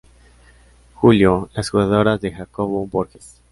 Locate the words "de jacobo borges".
2.21-3.39